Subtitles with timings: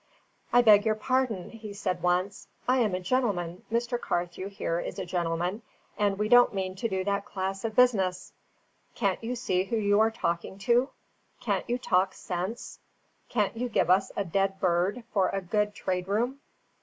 [0.51, 2.47] "I beg your pardon," he said once.
[2.67, 4.01] "I am a gentleman, Mr.
[4.01, 5.61] Carthew here is a gentleman,
[5.95, 8.33] and we don't mean to do that class of business.
[8.95, 10.89] Can't you see who you are talking to?
[11.39, 12.79] Can't you talk sense?
[13.29, 16.39] Can't you give us 'a dead bird' for a good traderoom?"